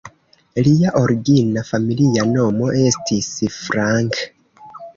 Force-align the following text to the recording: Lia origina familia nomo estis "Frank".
Lia 0.67 0.93
origina 1.01 1.65
familia 1.67 2.25
nomo 2.31 2.73
estis 2.89 3.31
"Frank". 3.61 4.21